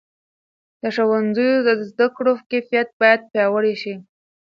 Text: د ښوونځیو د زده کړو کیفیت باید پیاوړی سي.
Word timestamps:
د 0.81 0.83
ښوونځیو 0.95 1.55
د 1.67 1.69
زده 1.89 2.07
کړو 2.15 2.33
کیفیت 2.51 2.87
باید 2.99 3.21
پیاوړی 3.31 3.75
سي. 3.81 3.95